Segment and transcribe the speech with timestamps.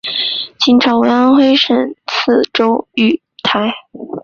[0.57, 3.15] 清朝为安徽省泗州盱
[3.61, 3.71] 眙。